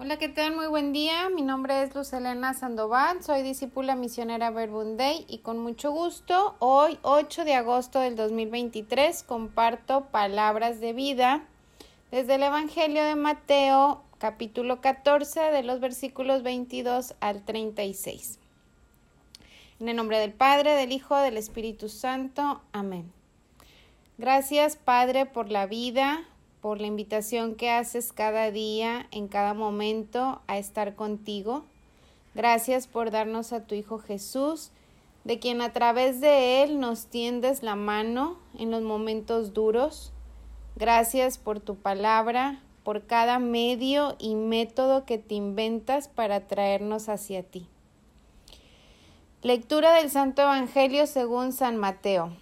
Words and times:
Hola, 0.00 0.16
¿qué 0.16 0.28
tal? 0.28 0.54
Muy 0.54 0.68
buen 0.68 0.92
día. 0.92 1.28
Mi 1.28 1.42
nombre 1.42 1.82
es 1.82 1.92
Luz 1.92 2.12
Elena 2.12 2.54
Sandoval, 2.54 3.20
soy 3.24 3.42
discípula 3.42 3.96
misionera 3.96 4.52
Verbunday 4.52 5.24
y 5.26 5.38
con 5.38 5.58
mucho 5.58 5.90
gusto, 5.90 6.54
hoy 6.60 7.00
8 7.02 7.44
de 7.44 7.54
agosto 7.54 7.98
del 7.98 8.14
2023, 8.14 9.24
comparto 9.24 10.04
palabras 10.04 10.78
de 10.78 10.92
vida 10.92 11.42
desde 12.12 12.36
el 12.36 12.44
Evangelio 12.44 13.02
de 13.02 13.16
Mateo, 13.16 14.04
capítulo 14.18 14.80
14, 14.80 15.50
de 15.50 15.64
los 15.64 15.80
versículos 15.80 16.44
22 16.44 17.16
al 17.18 17.44
36. 17.44 18.38
En 19.80 19.88
el 19.88 19.96
nombre 19.96 20.20
del 20.20 20.32
Padre, 20.32 20.74
del 20.74 20.92
Hijo, 20.92 21.16
del 21.16 21.36
Espíritu 21.36 21.88
Santo. 21.88 22.60
Amén. 22.70 23.12
Gracias, 24.16 24.76
Padre, 24.76 25.26
por 25.26 25.50
la 25.50 25.66
vida, 25.66 26.24
por 26.60 26.80
la 26.80 26.86
invitación 26.86 27.54
que 27.54 27.70
haces 27.70 28.12
cada 28.12 28.50
día, 28.50 29.06
en 29.10 29.28
cada 29.28 29.54
momento, 29.54 30.40
a 30.46 30.58
estar 30.58 30.94
contigo. 30.94 31.64
Gracias 32.34 32.86
por 32.86 33.10
darnos 33.10 33.52
a 33.52 33.64
tu 33.66 33.74
Hijo 33.74 33.98
Jesús, 33.98 34.70
de 35.24 35.38
quien 35.38 35.60
a 35.60 35.72
través 35.72 36.20
de 36.20 36.62
Él 36.62 36.80
nos 36.80 37.06
tiendes 37.06 37.62
la 37.62 37.76
mano 37.76 38.38
en 38.58 38.70
los 38.70 38.82
momentos 38.82 39.54
duros. 39.54 40.12
Gracias 40.76 41.38
por 41.38 41.60
tu 41.60 41.76
palabra, 41.76 42.60
por 42.84 43.06
cada 43.06 43.38
medio 43.38 44.16
y 44.18 44.34
método 44.34 45.04
que 45.04 45.18
te 45.18 45.34
inventas 45.34 46.08
para 46.08 46.46
traernos 46.46 47.08
hacia 47.08 47.42
ti. 47.42 47.66
Lectura 49.42 49.92
del 49.92 50.10
Santo 50.10 50.42
Evangelio 50.42 51.06
según 51.06 51.52
San 51.52 51.76
Mateo. 51.76 52.32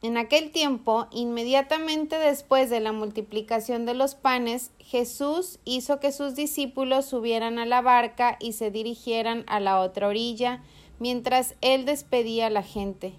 En 0.00 0.16
aquel 0.16 0.52
tiempo, 0.52 1.08
inmediatamente 1.10 2.18
después 2.18 2.70
de 2.70 2.78
la 2.78 2.92
multiplicación 2.92 3.84
de 3.84 3.94
los 3.94 4.14
panes, 4.14 4.70
Jesús 4.78 5.58
hizo 5.64 5.98
que 5.98 6.12
sus 6.12 6.36
discípulos 6.36 7.06
subieran 7.06 7.58
a 7.58 7.66
la 7.66 7.80
barca 7.80 8.36
y 8.38 8.52
se 8.52 8.70
dirigieran 8.70 9.44
a 9.48 9.58
la 9.58 9.80
otra 9.80 10.06
orilla, 10.06 10.62
mientras 11.00 11.56
él 11.62 11.84
despedía 11.84 12.46
a 12.46 12.50
la 12.50 12.62
gente. 12.62 13.14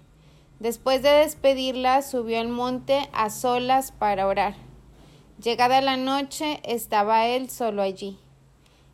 Después 0.58 1.02
de 1.02 1.10
despedirla, 1.10 2.00
subió 2.00 2.40
al 2.40 2.48
monte 2.48 3.10
a 3.12 3.28
solas 3.28 3.92
para 3.92 4.26
orar. 4.26 4.54
Llegada 5.42 5.82
la 5.82 5.98
noche, 5.98 6.60
estaba 6.64 7.26
él 7.26 7.50
solo 7.50 7.82
allí. 7.82 8.18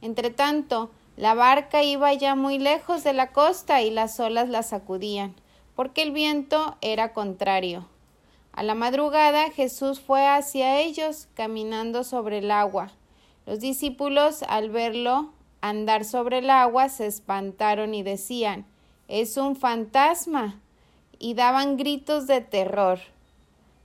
Entretanto, 0.01 0.91
la 1.17 1.35
barca 1.35 1.85
iba 1.85 2.13
ya 2.15 2.35
muy 2.35 2.59
lejos 2.59 3.05
de 3.05 3.13
la 3.13 3.31
costa 3.31 3.83
y 3.83 3.91
las 3.91 4.19
olas 4.19 4.49
la 4.49 4.65
sacudían 4.65 5.37
porque 5.77 6.03
el 6.03 6.11
viento 6.11 6.77
era 6.81 7.13
contrario. 7.13 7.87
A 8.53 8.63
la 8.63 8.75
madrugada 8.75 9.51
Jesús 9.51 10.01
fue 10.01 10.27
hacia 10.27 10.81
ellos 10.81 11.29
caminando 11.35 12.03
sobre 12.03 12.39
el 12.39 12.51
agua. 12.51 12.91
Los 13.45 13.61
discípulos, 13.61 14.43
al 14.49 14.71
verlo 14.71 15.31
andar 15.61 16.05
sobre 16.05 16.39
el 16.39 16.49
agua, 16.51 16.89
se 16.89 17.07
espantaron 17.07 17.95
y 17.95 18.03
decían 18.03 18.67
Es 19.07 19.37
un 19.37 19.55
fantasma. 19.55 20.61
y 21.19 21.33
daban 21.33 21.77
gritos 21.79 22.27
de 22.27 22.43
terror. 22.43 22.99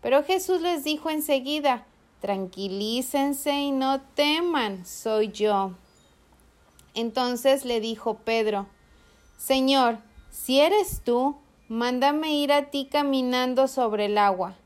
Pero 0.01 0.23
Jesús 0.23 0.61
les 0.61 0.83
dijo 0.83 1.09
enseguida 1.09 1.85
Tranquilícense 2.19 3.53
y 3.53 3.71
no 3.71 4.01
teman, 4.01 4.85
soy 4.85 5.31
yo. 5.31 5.71
Entonces 6.93 7.65
le 7.65 7.79
dijo 7.79 8.15
Pedro 8.15 8.67
Señor, 9.37 9.97
si 10.29 10.59
eres 10.59 11.01
tú, 11.03 11.35
Mándame 11.71 12.33
ir 12.33 12.51
a 12.51 12.69
ti 12.69 12.89
caminando 12.91 13.69
sobre 13.69 14.07
el 14.07 14.17
agua. 14.17 14.57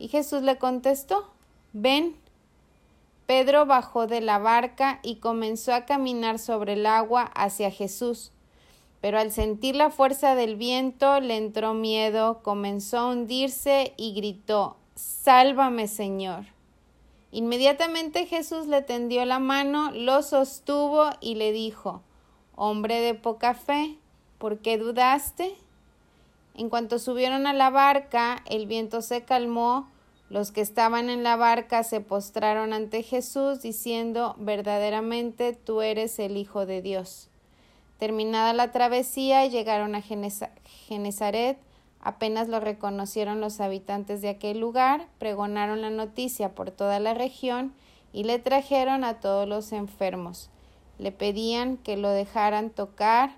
Y 0.00 0.08
Jesús 0.08 0.42
le 0.42 0.58
contestó, 0.58 1.30
Ven. 1.72 2.16
Pedro 3.26 3.64
bajó 3.64 4.08
de 4.08 4.20
la 4.20 4.40
barca 4.40 4.98
y 5.04 5.20
comenzó 5.20 5.72
a 5.72 5.86
caminar 5.86 6.40
sobre 6.40 6.72
el 6.72 6.86
agua 6.86 7.30
hacia 7.36 7.70
Jesús. 7.70 8.32
Pero 9.00 9.20
al 9.20 9.30
sentir 9.30 9.76
la 9.76 9.90
fuerza 9.90 10.34
del 10.34 10.56
viento 10.56 11.20
le 11.20 11.36
entró 11.36 11.74
miedo, 11.74 12.42
comenzó 12.42 12.98
a 12.98 13.10
hundirse 13.10 13.94
y 13.96 14.14
gritó 14.14 14.78
Sálvame, 14.96 15.86
Señor. 15.86 16.46
Inmediatamente 17.30 18.26
Jesús 18.26 18.66
le 18.66 18.82
tendió 18.82 19.24
la 19.26 19.38
mano, 19.38 19.92
lo 19.92 20.24
sostuvo 20.24 21.10
y 21.20 21.36
le 21.36 21.52
dijo 21.52 22.02
Hombre 22.56 23.00
de 23.00 23.14
poca 23.14 23.54
fe, 23.54 23.96
¿por 24.38 24.58
qué 24.58 24.76
dudaste? 24.76 25.56
En 26.58 26.70
cuanto 26.70 26.98
subieron 26.98 27.46
a 27.46 27.52
la 27.52 27.70
barca, 27.70 28.42
el 28.44 28.66
viento 28.66 29.00
se 29.00 29.22
calmó, 29.22 29.88
los 30.28 30.50
que 30.50 30.60
estaban 30.60 31.08
en 31.08 31.22
la 31.22 31.36
barca 31.36 31.84
se 31.84 32.00
postraron 32.00 32.72
ante 32.72 33.04
Jesús, 33.04 33.62
diciendo 33.62 34.34
verdaderamente 34.40 35.52
tú 35.52 35.82
eres 35.82 36.18
el 36.18 36.36
Hijo 36.36 36.66
de 36.66 36.82
Dios. 36.82 37.28
Terminada 37.98 38.52
la 38.54 38.72
travesía, 38.72 39.46
llegaron 39.46 39.94
a 39.94 40.02
Genezaret, 40.02 41.58
apenas 42.00 42.48
lo 42.48 42.58
reconocieron 42.58 43.40
los 43.40 43.60
habitantes 43.60 44.20
de 44.20 44.30
aquel 44.30 44.58
lugar, 44.58 45.06
pregonaron 45.20 45.80
la 45.80 45.90
noticia 45.90 46.56
por 46.56 46.72
toda 46.72 46.98
la 46.98 47.14
región 47.14 47.72
y 48.12 48.24
le 48.24 48.40
trajeron 48.40 49.04
a 49.04 49.20
todos 49.20 49.48
los 49.48 49.70
enfermos. 49.70 50.50
Le 50.98 51.12
pedían 51.12 51.76
que 51.76 51.96
lo 51.96 52.10
dejaran 52.10 52.70
tocar 52.70 53.36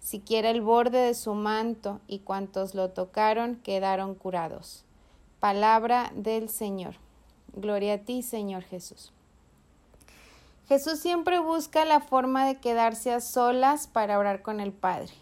siquiera 0.00 0.50
el 0.50 0.62
borde 0.62 0.98
de 0.98 1.14
su 1.14 1.34
manto, 1.34 2.00
y 2.08 2.20
cuantos 2.20 2.74
lo 2.74 2.90
tocaron 2.90 3.56
quedaron 3.56 4.14
curados. 4.14 4.84
Palabra 5.38 6.10
del 6.14 6.48
Señor. 6.48 6.96
Gloria 7.54 7.94
a 7.94 7.98
ti, 7.98 8.22
Señor 8.22 8.62
Jesús. 8.64 9.12
Jesús 10.68 11.00
siempre 11.00 11.40
busca 11.40 11.84
la 11.84 12.00
forma 12.00 12.46
de 12.46 12.58
quedarse 12.58 13.12
a 13.12 13.20
solas 13.20 13.86
para 13.86 14.18
orar 14.18 14.42
con 14.42 14.60
el 14.60 14.72
Padre. 14.72 15.12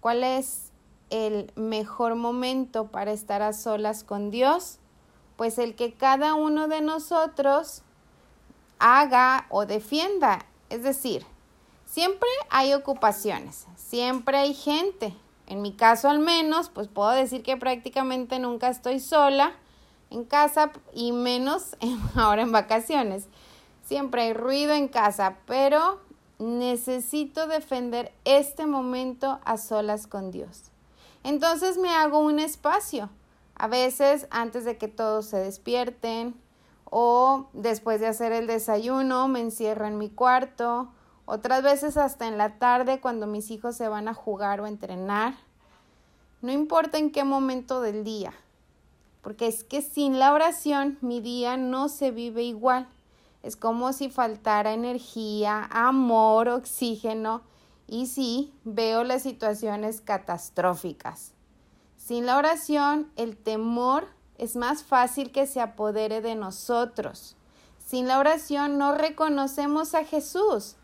¿Cuál 0.00 0.24
es 0.24 0.70
el 1.10 1.52
mejor 1.54 2.14
momento 2.14 2.86
para 2.86 3.12
estar 3.12 3.42
a 3.42 3.52
solas 3.52 4.04
con 4.04 4.30
Dios? 4.30 4.78
Pues 5.36 5.58
el 5.58 5.74
que 5.74 5.92
cada 5.92 6.34
uno 6.34 6.66
de 6.66 6.80
nosotros 6.80 7.82
haga 8.78 9.46
o 9.50 9.66
defienda, 9.66 10.46
es 10.70 10.82
decir, 10.82 11.26
Siempre 11.86 12.28
hay 12.50 12.74
ocupaciones, 12.74 13.66
siempre 13.76 14.36
hay 14.36 14.54
gente. 14.54 15.14
En 15.46 15.62
mi 15.62 15.72
caso 15.72 16.10
al 16.10 16.18
menos, 16.18 16.68
pues 16.68 16.88
puedo 16.88 17.10
decir 17.10 17.42
que 17.42 17.56
prácticamente 17.56 18.38
nunca 18.40 18.68
estoy 18.68 18.98
sola 18.98 19.52
en 20.10 20.24
casa 20.24 20.72
y 20.92 21.12
menos 21.12 21.76
ahora 22.16 22.42
en 22.42 22.52
vacaciones. 22.52 23.28
Siempre 23.84 24.22
hay 24.22 24.32
ruido 24.34 24.74
en 24.74 24.88
casa, 24.88 25.36
pero 25.46 26.00
necesito 26.40 27.46
defender 27.46 28.12
este 28.24 28.66
momento 28.66 29.38
a 29.44 29.56
solas 29.56 30.08
con 30.08 30.32
Dios. 30.32 30.72
Entonces 31.22 31.78
me 31.78 31.90
hago 31.90 32.18
un 32.18 32.40
espacio, 32.40 33.10
a 33.54 33.68
veces 33.68 34.26
antes 34.30 34.64
de 34.64 34.76
que 34.76 34.88
todos 34.88 35.26
se 35.26 35.38
despierten 35.38 36.34
o 36.84 37.48
después 37.52 38.00
de 38.00 38.08
hacer 38.08 38.32
el 38.32 38.46
desayuno 38.46 39.28
me 39.28 39.40
encierro 39.40 39.86
en 39.86 39.98
mi 39.98 40.10
cuarto 40.10 40.88
otras 41.26 41.62
veces 41.62 41.96
hasta 41.96 42.26
en 42.26 42.38
la 42.38 42.58
tarde 42.58 43.00
cuando 43.00 43.26
mis 43.26 43.50
hijos 43.50 43.76
se 43.76 43.88
van 43.88 44.08
a 44.08 44.14
jugar 44.14 44.60
o 44.60 44.64
a 44.64 44.68
entrenar. 44.68 45.34
No 46.40 46.52
importa 46.52 46.98
en 46.98 47.12
qué 47.12 47.24
momento 47.24 47.80
del 47.80 48.04
día, 48.04 48.32
porque 49.22 49.48
es 49.48 49.64
que 49.64 49.82
sin 49.82 50.18
la 50.18 50.32
oración 50.32 50.98
mi 51.02 51.20
día 51.20 51.56
no 51.56 51.88
se 51.88 52.10
vive 52.10 52.42
igual. 52.42 52.88
Es 53.42 53.56
como 53.56 53.92
si 53.92 54.08
faltara 54.08 54.72
energía, 54.72 55.68
amor, 55.70 56.48
oxígeno 56.48 57.42
y 57.88 58.06
sí, 58.06 58.52
veo 58.64 59.04
las 59.04 59.22
situaciones 59.22 60.00
catastróficas. 60.00 61.32
Sin 61.96 62.26
la 62.26 62.38
oración, 62.38 63.10
el 63.16 63.36
temor 63.36 64.08
es 64.38 64.56
más 64.56 64.82
fácil 64.82 65.30
que 65.30 65.46
se 65.46 65.60
apodere 65.60 66.20
de 66.20 66.34
nosotros. 66.34 67.36
Sin 67.84 68.08
la 68.08 68.18
oración 68.18 68.78
no 68.78 68.94
reconocemos 68.94 69.94
a 69.94 70.04
Jesús. 70.04 70.76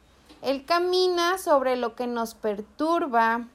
Él 0.42 0.64
camina 0.64 1.38
sobre 1.38 1.76
lo 1.76 1.94
que 1.94 2.06
nos 2.06 2.34
perturba 2.34 3.46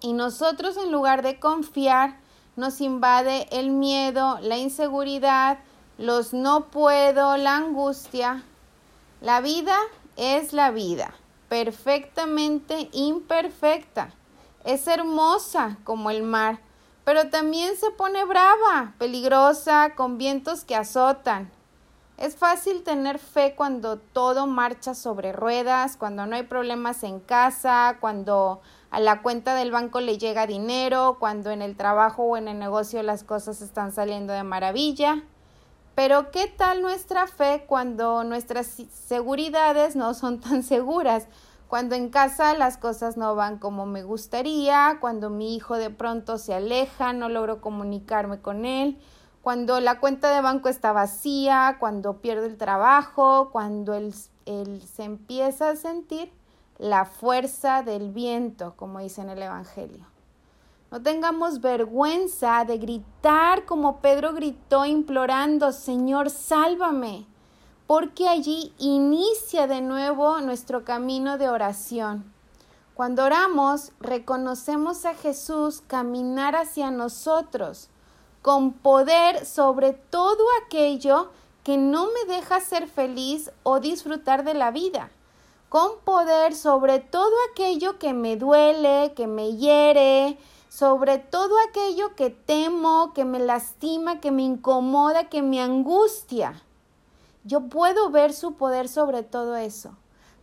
y 0.00 0.14
nosotros 0.14 0.76
en 0.78 0.90
lugar 0.90 1.22
de 1.22 1.38
confiar 1.38 2.18
nos 2.56 2.80
invade 2.80 3.46
el 3.50 3.70
miedo, 3.70 4.38
la 4.40 4.56
inseguridad, 4.56 5.58
los 5.98 6.32
no 6.32 6.70
puedo, 6.70 7.36
la 7.36 7.56
angustia. 7.56 8.42
La 9.20 9.40
vida 9.40 9.76
es 10.16 10.52
la 10.52 10.70
vida, 10.70 11.14
perfectamente 11.48 12.88
imperfecta. 12.92 14.14
Es 14.64 14.86
hermosa 14.88 15.76
como 15.84 16.10
el 16.10 16.22
mar, 16.22 16.58
pero 17.04 17.28
también 17.30 17.76
se 17.76 17.90
pone 17.90 18.24
brava, 18.24 18.94
peligrosa, 18.98 19.94
con 19.94 20.18
vientos 20.18 20.64
que 20.64 20.74
azotan. 20.74 21.50
Es 22.18 22.34
fácil 22.34 22.82
tener 22.82 23.20
fe 23.20 23.54
cuando 23.54 23.96
todo 23.96 24.48
marcha 24.48 24.94
sobre 24.94 25.32
ruedas, 25.32 25.96
cuando 25.96 26.26
no 26.26 26.34
hay 26.34 26.42
problemas 26.42 27.04
en 27.04 27.20
casa, 27.20 27.98
cuando 28.00 28.60
a 28.90 28.98
la 28.98 29.22
cuenta 29.22 29.54
del 29.54 29.70
banco 29.70 30.00
le 30.00 30.18
llega 30.18 30.48
dinero, 30.48 31.18
cuando 31.20 31.52
en 31.52 31.62
el 31.62 31.76
trabajo 31.76 32.24
o 32.24 32.36
en 32.36 32.48
el 32.48 32.58
negocio 32.58 33.00
las 33.04 33.22
cosas 33.22 33.62
están 33.62 33.92
saliendo 33.92 34.32
de 34.32 34.42
maravilla. 34.42 35.22
Pero 35.94 36.32
¿qué 36.32 36.48
tal 36.48 36.82
nuestra 36.82 37.28
fe 37.28 37.64
cuando 37.68 38.24
nuestras 38.24 38.66
seguridades 38.66 39.94
no 39.94 40.12
son 40.12 40.40
tan 40.40 40.64
seguras? 40.64 41.28
Cuando 41.68 41.94
en 41.94 42.08
casa 42.08 42.54
las 42.54 42.78
cosas 42.78 43.16
no 43.16 43.36
van 43.36 43.58
como 43.58 43.86
me 43.86 44.02
gustaría, 44.02 44.98
cuando 45.00 45.30
mi 45.30 45.54
hijo 45.54 45.76
de 45.76 45.90
pronto 45.90 46.36
se 46.38 46.52
aleja, 46.52 47.12
no 47.12 47.28
logro 47.28 47.60
comunicarme 47.60 48.40
con 48.40 48.64
él, 48.64 48.98
cuando 49.42 49.80
la 49.80 50.00
cuenta 50.00 50.34
de 50.34 50.40
banco 50.40 50.68
está 50.68 50.92
vacía, 50.92 51.76
cuando 51.80 52.18
pierde 52.18 52.46
el 52.46 52.56
trabajo, 52.56 53.50
cuando 53.50 53.94
él, 53.94 54.14
él 54.46 54.82
se 54.82 55.04
empieza 55.04 55.70
a 55.70 55.76
sentir 55.76 56.30
la 56.78 57.04
fuerza 57.04 57.82
del 57.82 58.10
viento, 58.10 58.74
como 58.76 59.00
dice 59.00 59.22
en 59.22 59.30
el 59.30 59.42
Evangelio. 59.42 60.06
No 60.90 61.02
tengamos 61.02 61.60
vergüenza 61.60 62.64
de 62.64 62.78
gritar 62.78 63.64
como 63.64 64.00
Pedro 64.00 64.32
gritó 64.32 64.86
implorando, 64.86 65.72
Señor, 65.72 66.30
sálvame 66.30 67.26
porque 67.88 68.28
allí 68.28 68.74
inicia 68.76 69.66
de 69.66 69.80
nuevo 69.80 70.42
nuestro 70.42 70.84
camino 70.84 71.38
de 71.38 71.48
oración. 71.48 72.30
Cuando 72.92 73.24
oramos, 73.24 73.92
reconocemos 73.98 75.06
a 75.06 75.14
Jesús 75.14 75.82
caminar 75.86 76.54
hacia 76.54 76.90
nosotros 76.90 77.88
con 78.42 78.72
poder 78.72 79.44
sobre 79.44 79.92
todo 79.92 80.44
aquello 80.64 81.30
que 81.64 81.76
no 81.76 82.06
me 82.06 82.34
deja 82.34 82.60
ser 82.60 82.88
feliz 82.88 83.50
o 83.62 83.80
disfrutar 83.80 84.44
de 84.44 84.54
la 84.54 84.70
vida, 84.70 85.10
con 85.68 85.98
poder 86.04 86.54
sobre 86.54 86.98
todo 86.98 87.32
aquello 87.50 87.98
que 87.98 88.14
me 88.14 88.36
duele, 88.36 89.12
que 89.14 89.26
me 89.26 89.56
hiere, 89.56 90.38
sobre 90.68 91.18
todo 91.18 91.54
aquello 91.68 92.14
que 92.14 92.30
temo, 92.30 93.12
que 93.12 93.24
me 93.24 93.38
lastima, 93.38 94.20
que 94.20 94.30
me 94.30 94.42
incomoda, 94.42 95.28
que 95.28 95.42
me 95.42 95.60
angustia. 95.60 96.62
Yo 97.44 97.68
puedo 97.68 98.10
ver 98.10 98.32
su 98.32 98.54
poder 98.54 98.88
sobre 98.88 99.22
todo 99.22 99.56
eso. 99.56 99.96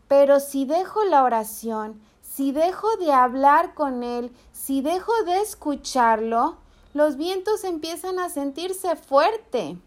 Pero 0.08 0.40
si 0.40 0.66
dejo 0.66 1.04
la 1.06 1.24
oración, 1.24 2.02
si 2.22 2.52
dejo 2.52 2.98
de 2.98 3.12
hablar 3.12 3.74
con 3.74 4.04
Él, 4.04 4.32
si 4.52 4.82
dejo 4.82 5.12
de 5.26 5.42
escucharlo, 5.42 6.58
los 6.96 7.18
vientos 7.18 7.66
empiezan 7.66 8.20
a 8.20 8.30
sentirse 8.30 8.96
fuerte 8.96 9.78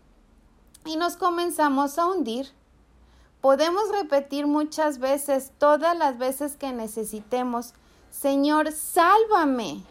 y 0.85 0.97
nos 0.97 1.17
comenzamos 1.17 1.99
a 1.99 2.07
hundir. 2.07 2.51
Podemos 3.41 3.89
repetir 3.91 4.47
muchas 4.47 4.99
veces, 4.99 5.51
todas 5.57 5.97
las 5.97 6.19
veces 6.19 6.57
que 6.57 6.71
necesitemos, 6.71 7.73
Señor, 8.11 8.73
sálvame. 8.73 9.83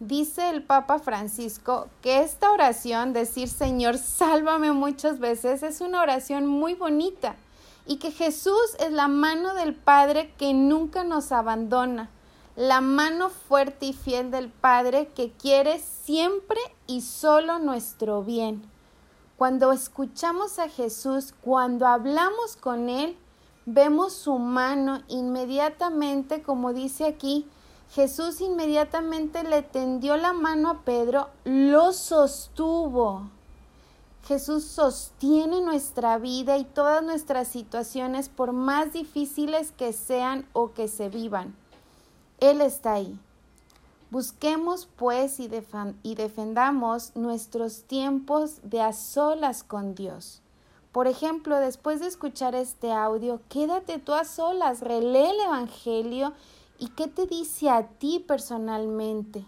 Dice 0.00 0.48
el 0.48 0.62
Papa 0.62 0.98
Francisco 1.00 1.88
que 2.00 2.22
esta 2.22 2.50
oración, 2.50 3.12
decir 3.12 3.48
Señor, 3.48 3.98
sálvame 3.98 4.72
muchas 4.72 5.18
veces, 5.18 5.62
es 5.62 5.82
una 5.82 6.00
oración 6.00 6.46
muy 6.46 6.72
bonita 6.72 7.36
y 7.84 7.96
que 7.96 8.10
Jesús 8.10 8.74
es 8.78 8.90
la 8.90 9.08
mano 9.08 9.52
del 9.52 9.74
Padre 9.74 10.32
que 10.38 10.54
nunca 10.54 11.04
nos 11.04 11.30
abandona, 11.30 12.08
la 12.56 12.80
mano 12.80 13.30
fuerte 13.30 13.86
y 13.86 13.92
fiel 13.92 14.30
del 14.30 14.48
Padre 14.48 15.08
que 15.08 15.32
quiere 15.32 15.80
siempre 15.80 16.58
y 16.86 17.00
solo 17.00 17.58
nuestro 17.58 18.22
bien. 18.22 18.62
Cuando 19.36 19.72
escuchamos 19.72 20.60
a 20.60 20.68
Jesús, 20.68 21.34
cuando 21.40 21.88
hablamos 21.88 22.56
con 22.56 22.88
Él, 22.88 23.16
vemos 23.66 24.12
su 24.12 24.38
mano 24.38 25.02
inmediatamente, 25.08 26.42
como 26.42 26.72
dice 26.72 27.06
aquí, 27.06 27.48
Jesús 27.90 28.40
inmediatamente 28.40 29.42
le 29.42 29.62
tendió 29.62 30.16
la 30.16 30.32
mano 30.32 30.70
a 30.70 30.82
Pedro, 30.82 31.30
lo 31.44 31.92
sostuvo. 31.92 33.30
Jesús 34.26 34.64
sostiene 34.64 35.60
nuestra 35.60 36.18
vida 36.18 36.56
y 36.56 36.64
todas 36.64 37.02
nuestras 37.02 37.48
situaciones 37.48 38.28
por 38.28 38.52
más 38.52 38.92
difíciles 38.92 39.72
que 39.72 39.92
sean 39.92 40.46
o 40.52 40.72
que 40.72 40.88
se 40.88 41.08
vivan. 41.08 41.54
Él 42.40 42.60
está 42.60 42.94
ahí. 42.94 43.18
Busquemos 44.10 44.88
pues 44.96 45.40
y, 45.40 45.48
defendamos 45.48 47.16
nuestros 47.16 47.84
tiempos 47.84 48.60
de 48.62 48.80
a 48.80 48.92
solas 48.92 49.64
con 49.64 49.94
Dios. 49.94 50.40
Por 50.92 51.08
ejemplo, 51.08 51.58
después 51.58 51.98
de 52.00 52.06
escuchar 52.06 52.54
este 52.54 52.92
audio, 52.92 53.40
quédate 53.48 53.98
tú 53.98 54.12
a 54.12 54.24
solas, 54.24 54.80
relee 54.80 55.30
el 55.30 55.40
Evangelio 55.40 56.32
¿Y 56.78 56.88
qué 56.88 57.06
te 57.06 57.26
dice 57.26 57.70
a 57.70 57.86
ti 57.86 58.18
personalmente? 58.26 59.46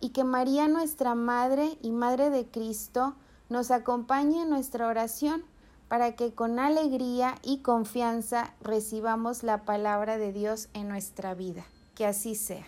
Y 0.00 0.10
que 0.10 0.24
María, 0.24 0.66
nuestra 0.68 1.14
Madre 1.14 1.78
y 1.80 1.90
Madre 1.90 2.30
de 2.30 2.46
Cristo, 2.46 3.14
nos 3.48 3.70
acompañe 3.70 4.42
en 4.42 4.50
nuestra 4.50 4.88
oración 4.88 5.44
para 5.88 6.16
que 6.16 6.34
con 6.34 6.58
alegría 6.58 7.34
y 7.42 7.58
confianza 7.58 8.54
recibamos 8.60 9.42
la 9.42 9.62
palabra 9.62 10.18
de 10.18 10.32
Dios 10.32 10.68
en 10.74 10.88
nuestra 10.88 11.34
vida. 11.34 11.64
Que 11.94 12.06
así 12.06 12.34
sea. 12.34 12.66